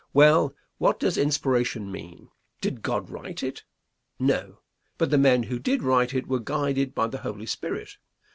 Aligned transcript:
Well, 0.13 0.55
what 0.79 0.99
does 0.99 1.15
inspiration 1.15 1.91
mean? 1.91 2.29
Did 2.59 2.81
God 2.81 3.11
write 3.11 3.43
it? 3.43 3.65
No; 4.17 4.57
but 4.97 5.11
the 5.11 5.17
men 5.19 5.43
who 5.43 5.59
did 5.59 5.83
write 5.83 6.11
it 6.15 6.27
were 6.27 6.39
guided 6.39 6.95
by 6.95 7.05
the 7.05 7.19
Holy 7.19 7.45
Spirit. 7.45 7.97